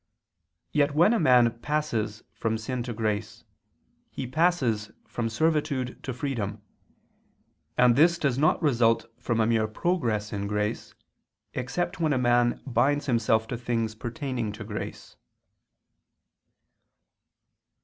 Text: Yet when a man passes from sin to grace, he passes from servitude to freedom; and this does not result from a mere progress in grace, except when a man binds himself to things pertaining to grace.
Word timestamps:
Yet 0.71 0.95
when 0.95 1.13
a 1.13 1.19
man 1.19 1.59
passes 1.59 2.23
from 2.33 2.57
sin 2.57 2.81
to 2.89 2.91
grace, 2.95 3.43
he 4.09 4.25
passes 4.25 4.89
from 5.07 5.29
servitude 5.29 6.01
to 6.01 6.11
freedom; 6.11 6.59
and 7.77 7.95
this 7.95 8.17
does 8.17 8.35
not 8.35 8.59
result 8.63 9.05
from 9.19 9.39
a 9.39 9.45
mere 9.45 9.67
progress 9.67 10.33
in 10.33 10.47
grace, 10.47 10.95
except 11.53 11.99
when 11.99 12.13
a 12.13 12.17
man 12.17 12.63
binds 12.65 13.05
himself 13.05 13.47
to 13.49 13.57
things 13.57 13.93
pertaining 13.93 14.51
to 14.53 14.63
grace. 14.63 15.17